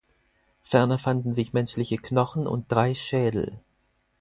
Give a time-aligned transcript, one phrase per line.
[0.63, 3.59] Ferner fanden sich menschliche Knochen und drei Schädel.